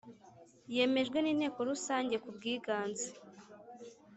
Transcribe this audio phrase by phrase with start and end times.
[0.75, 3.07] Yemejwe n inteko rusange kubwiganze